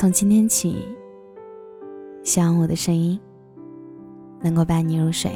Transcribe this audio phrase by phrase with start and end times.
[0.00, 0.82] 从今天起，
[2.22, 3.20] 希望我的声音
[4.40, 5.30] 能够伴你入睡。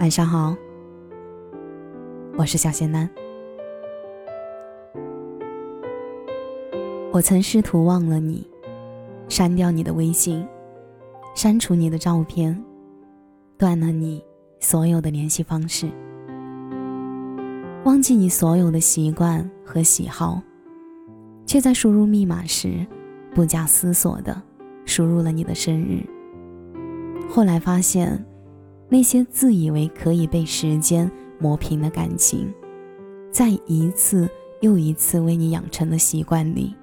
[0.00, 0.56] 晚上好，
[2.36, 3.08] 我是小仙男。
[7.12, 8.44] 我曾试图忘了你，
[9.28, 10.44] 删掉你的微信，
[11.36, 12.60] 删除你的照片，
[13.56, 14.20] 断了你
[14.58, 15.88] 所有的联系方式，
[17.84, 20.42] 忘记你所有的习惯和喜好。
[21.54, 22.84] 却在输入密码时，
[23.32, 24.42] 不假思索地
[24.84, 26.04] 输入了你的生日。
[27.30, 28.26] 后来发现，
[28.88, 32.52] 那些自以为可以被时间磨平的感情，
[33.30, 34.28] 在一次
[34.62, 36.74] 又一次为你养成的习惯里，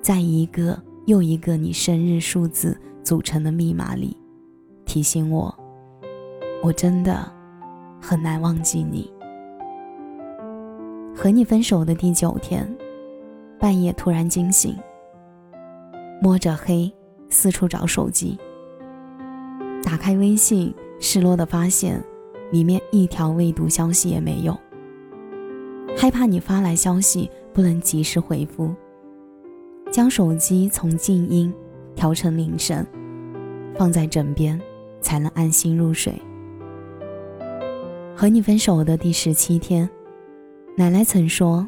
[0.00, 4.16] 在一个又一个你生日数字组成的密码里，
[4.86, 5.54] 提醒我，
[6.62, 7.30] 我真的
[8.00, 9.12] 很难忘记你。
[11.14, 12.66] 和你分手的第九天。
[13.58, 14.76] 半夜突然惊醒，
[16.20, 16.92] 摸着黑
[17.30, 18.38] 四处找手机，
[19.82, 22.02] 打开微信，失落的发现
[22.52, 24.56] 里面一条未读消息也没有。
[25.96, 28.74] 害怕你发来消息不能及时回复，
[29.90, 31.52] 将手机从静音
[31.94, 32.86] 调成铃声，
[33.74, 34.60] 放在枕边
[35.00, 36.12] 才能安心入睡。
[38.14, 39.88] 和你分手的第十七天，
[40.76, 41.66] 奶奶曾说。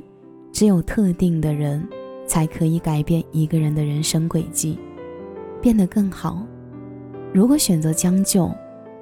[0.59, 1.89] 只有特定的人，
[2.27, 4.77] 才可以改变一个人的人生轨迹，
[5.63, 6.45] 变得更好。
[7.33, 8.51] 如果选择将就，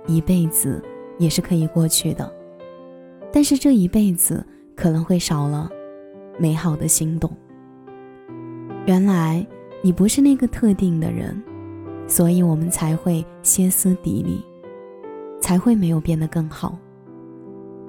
[0.06, 0.84] 一辈子
[1.18, 2.30] 也是可以过去的。
[3.32, 5.70] 但是这一辈子可能会少了
[6.38, 7.34] 美好的心动。
[8.84, 9.42] 原来
[9.80, 11.42] 你不是那个特定的人，
[12.06, 14.44] 所以我们才会歇斯底里，
[15.40, 16.78] 才会没有变得更好。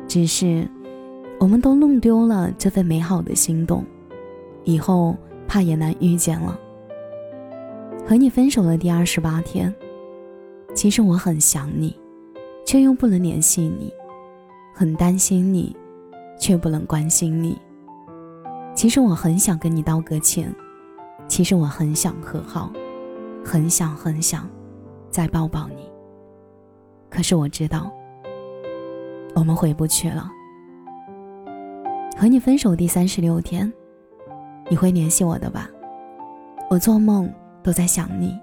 [0.07, 0.65] 只是。
[1.39, 3.85] 我们都弄丢了这份美好的心动，
[4.63, 5.15] 以后
[5.47, 6.59] 怕也难遇见了。
[8.07, 9.73] 和你分手的第二十八天，
[10.73, 11.95] 其实我很想你，
[12.65, 13.91] 却又不能联系你；
[14.73, 15.75] 很担心你，
[16.39, 17.57] 却不能关心你。
[18.73, 20.53] 其实我很想跟你道个歉，
[21.27, 22.71] 其实我很想和好，
[23.43, 24.49] 很想很想
[25.11, 25.87] 再抱抱你。
[27.09, 27.91] 可是我知道，
[29.35, 30.31] 我们回不去了。
[32.19, 33.71] 和你分手第三十六天，
[34.71, 35.69] 你会联系我的吧？
[36.67, 38.35] 我做梦都在想你，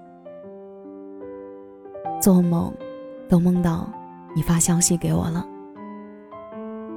[2.21, 2.73] 做梦
[3.27, 3.91] 都梦到
[4.33, 5.45] 你发消息给我了。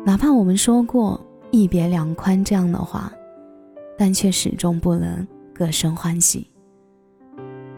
[0.07, 3.13] 哪怕我们说过一别两宽这样的话，
[3.99, 6.49] 但却始终不能各生欢喜。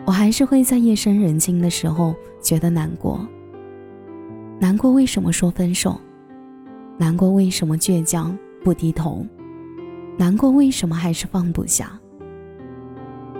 [0.05, 3.27] 我还是会在夜深人静的时候觉得难过，
[4.61, 5.99] 难过为什么说分手，
[6.99, 8.37] 难过为什么倔强。
[8.63, 9.25] 不低头，
[10.19, 11.99] 难过，为什么还是放不下？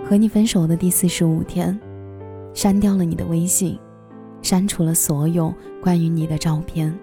[0.03, 1.79] 和你分手的第四十五天，
[2.53, 3.77] 删掉了你的微信，
[4.41, 6.93] 删除了所有关于你的照片，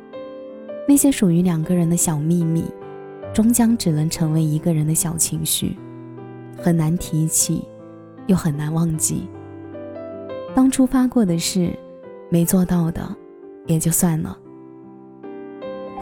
[0.89, 2.65] 那些属于两个人的小秘密，
[3.33, 5.77] 终将只能成为一个人的小情绪，
[6.57, 7.65] 很难提起，
[8.27, 9.29] 又很难忘记。
[10.57, 11.73] 当初发过的事，
[12.31, 13.17] 没做到的，
[13.67, 14.37] 也就算了。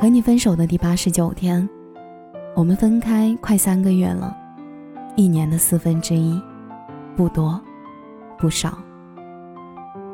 [0.01, 1.69] 和你分手的第八十九天。
[2.57, 4.35] 我们分开快三个月了，
[5.15, 6.41] 一年的四分之一，
[7.15, 7.61] 不多，
[8.39, 8.79] 不少。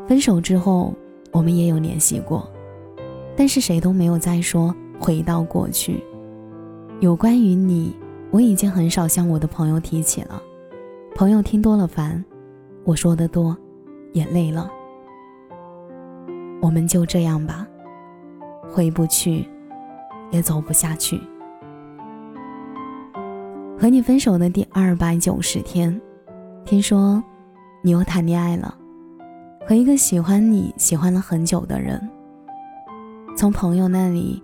[0.08, 0.92] 分手之后，
[1.30, 2.50] 我们也有联系过，
[3.36, 6.02] 但是谁都没有再说回到过去。
[6.98, 7.94] 有关于你，
[8.32, 10.42] 我已经很少向我的朋友提起了，
[11.14, 12.24] 朋友听多了烦，
[12.82, 13.56] 我说的多，
[14.14, 14.68] 也累了。
[16.60, 17.64] 我们就这样吧，
[18.68, 19.46] 回不去，
[20.32, 21.20] 也走不下去。
[23.82, 26.00] 和你分手的第二百九十天，
[26.64, 27.20] 听说
[27.82, 28.72] 你又谈恋爱了，
[29.66, 32.00] 和一个喜欢你喜欢了很久的人。
[33.36, 34.40] 从朋友那里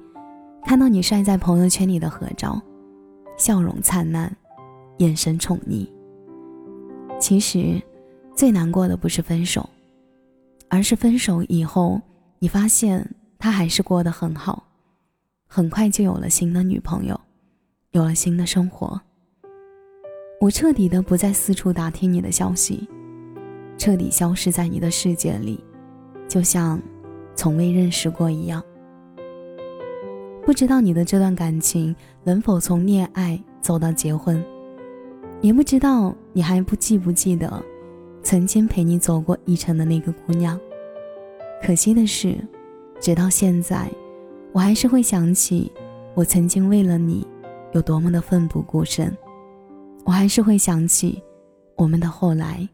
[0.64, 2.61] 看到你晒在朋友圈里的合照，
[3.37, 4.37] 笑容灿烂，
[4.96, 5.88] 眼神宠溺。
[7.20, 7.81] 其实
[8.35, 9.70] 最难过的不是分手，
[10.69, 12.02] 而是分手以后
[12.40, 13.08] 你发现
[13.38, 14.64] 他还是过得很好，
[15.46, 17.20] 很快就有了新的女朋友，
[17.93, 19.00] 有了新的生活。
[20.40, 22.88] 我彻底的不再四处打听你的消息，
[23.76, 25.58] 彻底消失在你的世界里，
[26.29, 26.81] 就像
[27.35, 28.62] 从未认识过一样。
[30.46, 34.40] 不知道你的这段感情能否从恋爱走到结婚，
[35.40, 37.61] 也不知道你还不记不记得
[38.23, 40.58] 曾经陪你走过一程的那个姑娘。
[41.61, 42.37] 可惜的是，
[43.00, 43.90] 直到现在，
[44.52, 45.73] 我还是会想起
[46.14, 47.26] 我曾经为了你
[47.73, 49.12] 有多么的奋不顾身。
[50.05, 51.23] 我还是会想起
[51.77, 52.67] 我们的后来，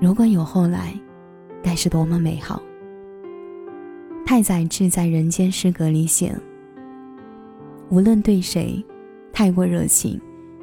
[0.00, 0.98] 如果有后来，
[1.62, 2.60] 该是多么美好。
[4.24, 6.34] 太宰治在《人间失格》里写
[7.90, 8.82] ：“无论对谁
[9.32, 10.20] 太过热情，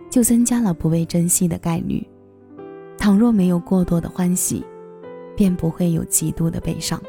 [0.10, 2.06] 就增加了不被珍惜的概率。
[2.98, 4.66] 倘若没有过多的欢喜，
[5.36, 7.00] 便不会有极度的悲伤。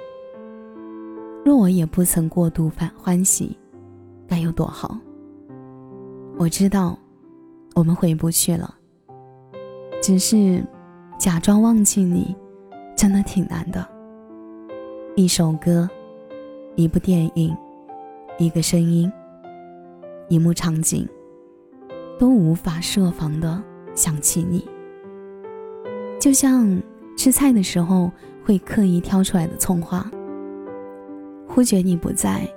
[1.44, 3.56] 若我也不曾过度欢欢喜，
[4.26, 4.98] 该有多好？
[6.36, 6.98] 我知道，
[7.78, 8.74] 我们回不去了。
[10.02, 10.60] 只是，
[11.16, 12.34] 假装忘记你，
[12.96, 13.86] 真的挺难的。
[15.14, 15.88] 一首歌。”
[16.74, 17.56] 一部电影，
[18.38, 19.10] 一个声音，
[20.28, 21.04] 一幕场景，
[22.20, 23.60] 都无法设防的
[23.96, 24.64] 想起你。
[26.20, 26.80] 就像
[27.16, 28.12] 吃菜的时候
[28.44, 30.08] 会刻意挑出来的葱花，
[31.48, 32.48] 忽觉你不在，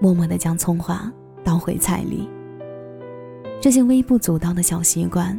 [0.00, 1.12] 默默的将葱花
[1.42, 2.28] 倒回菜里。
[3.60, 5.38] 这些微不足道的小习惯，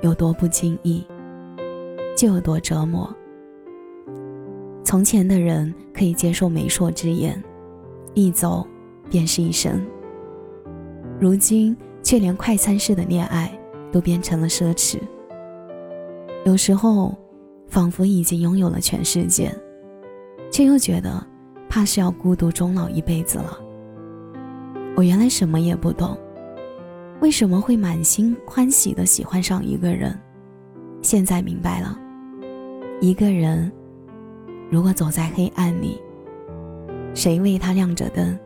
[0.00, 1.04] 有多不经意，
[2.16, 3.12] 就有多折磨。
[4.84, 7.42] 从前的人可以接受媒妁之言。
[8.14, 8.66] 一走，
[9.10, 9.84] 便是一生。
[11.20, 13.52] 如今却连快餐式的恋爱
[13.92, 14.98] 都变成了奢侈。
[16.44, 17.14] 有时候，
[17.66, 19.52] 仿佛已经拥有了全世界，
[20.50, 21.26] 却又觉得，
[21.68, 23.58] 怕是要孤独终老一辈子了。
[24.96, 26.16] 我原来什么也不懂，
[27.20, 30.18] 为什么会满心欢喜的喜欢上一个人？
[31.02, 31.98] 现在明白了，
[33.00, 33.72] 一个人，
[34.70, 36.00] 如果走在黑暗里。
[37.14, 38.38] 谁为他亮着灯，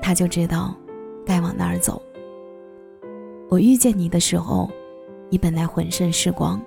[0.00, 0.74] 他就知道
[1.26, 2.00] 该往哪儿走。
[3.50, 4.70] 我遇见你的时候，
[5.28, 6.58] 你本来浑身是光，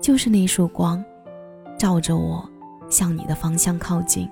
[0.00, 1.04] 就是那束光，
[1.78, 2.48] 照着我
[2.88, 4.26] 向你的方向靠近。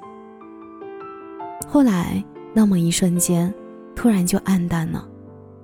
[1.69, 2.25] 后来
[2.55, 3.53] 那么一瞬间，
[3.95, 5.07] 突然就暗淡了，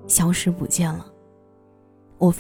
[0.07, 1.07] 消失不见了。
[2.19, 2.35] 我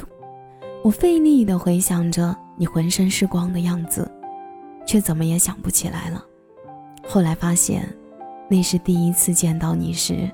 [0.82, 4.10] 我费力的回想着你浑身是光的样子，
[4.86, 6.24] 却怎么也想不起来了。
[7.06, 7.88] 后来发现，
[8.48, 10.30] 那是第一次见到你时，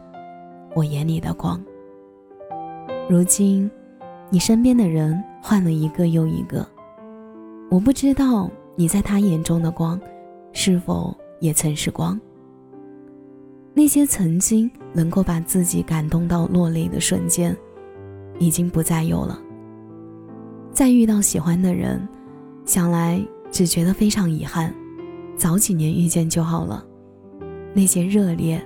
[0.74, 1.62] 我眼里的光。
[3.08, 3.70] 如今，
[4.30, 6.66] 你身边的人换了一个又一个，
[7.70, 10.00] 我不知道你在他眼中的光，
[10.52, 12.18] 是否也曾是光。
[13.74, 17.56] 那些曾经能够把自己感动到落泪的瞬间，
[18.38, 19.38] 已经不再有了。
[20.72, 22.06] 再遇到喜欢的人，
[22.64, 24.74] 想来只觉得非常遗憾。
[25.36, 26.84] 早几年遇见就好了，
[27.74, 28.62] 那些热烈、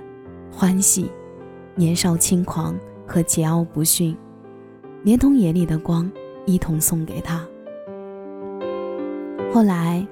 [0.51, 1.09] 欢喜、
[1.75, 4.15] 年少轻狂和桀骜不驯，
[5.03, 6.11] 连同眼里的光
[6.45, 7.45] 一同送给他。
[9.53, 10.05] 后来，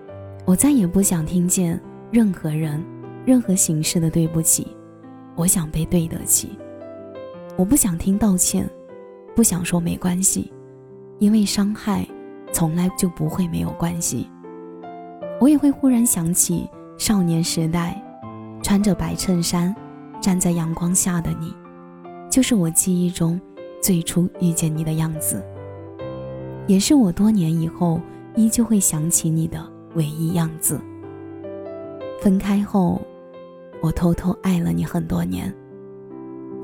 [0.45, 1.79] 我再也不想听见
[2.09, 2.83] 任何人、
[3.25, 4.74] 任何形式的对不起，
[5.35, 6.57] 我想被对得起。
[7.57, 8.69] 我不想听道歉，
[9.35, 10.51] 不想说没关系，
[11.19, 12.05] 因为伤害
[12.51, 14.29] 从来就不会没有关系。
[15.39, 18.01] 我也会忽然想起少年时代，
[18.61, 19.75] 穿着白衬衫，
[20.21, 21.53] 站在阳光下的你，
[22.29, 23.39] 就是我记忆中
[23.81, 25.43] 最初遇见你的样子，
[26.67, 27.99] 也是我多年以后
[28.35, 29.65] 依旧会想起你的
[29.95, 30.79] 唯一样子。
[32.21, 33.01] 分开后，
[33.81, 35.53] 我偷偷爱了你很多年。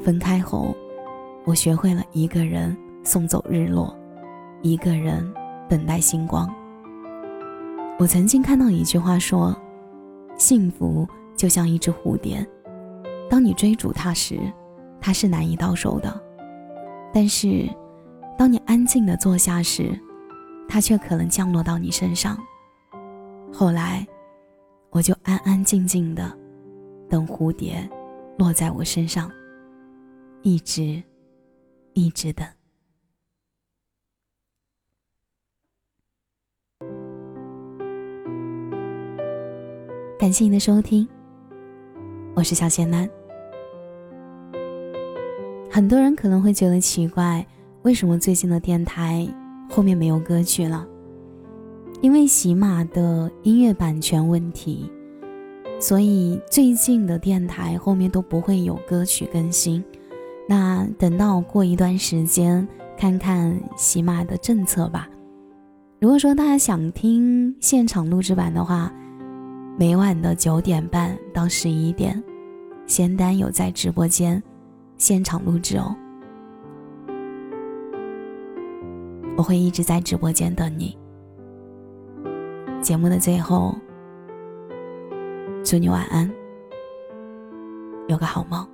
[0.03, 0.75] 分开后，
[1.45, 3.95] 我学会了一个人送走日落，
[4.61, 5.31] 一个人
[5.69, 6.51] 等待星光。
[7.99, 9.55] 我曾经看到一句话说
[10.35, 12.43] ：“幸福就像一只蝴蝶，
[13.29, 14.39] 当你追逐它时，
[14.99, 16.09] 它是难以到手的；
[17.13, 17.69] 但是，
[18.39, 19.91] 当你安静的坐下时，
[20.67, 22.35] 它却可能降落到你身上。”
[23.53, 24.07] 后来，
[24.89, 26.35] 我就安安静静的
[27.11, 27.77] 等蝴蝶
[28.37, 29.29] 落在我身上，
[30.43, 31.03] 一直，
[31.91, 32.47] 一直等。
[40.17, 41.05] 感谢你的收听，
[42.33, 43.09] 我是小贤男。
[45.69, 47.45] 很多人可能会觉得奇怪，
[47.81, 49.27] 为什么最近的电台
[49.69, 50.87] 后面没有歌曲了？
[52.01, 54.89] 因为喜马的音乐版权问题，
[55.81, 59.83] 所以最近的电台后面都不会有歌曲更新。
[60.47, 65.09] 那等到过一段时间，看看喜马的政策吧。
[65.99, 68.93] 如果说大家想听现场录制版的话，
[69.75, 72.23] 每晚的九点半到十一点，
[72.85, 74.41] 仙丹有在直播间
[74.97, 75.95] 现场录制哦。
[79.35, 80.95] 我会一直在直播间等你。
[82.81, 83.75] 节目的最后，
[85.71, 86.29] 祝你晚安，
[88.09, 88.67] 有个好梦。